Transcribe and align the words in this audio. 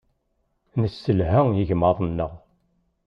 Nesselha 0.81 1.39
igmaḍ-nneɣ. 1.61 2.31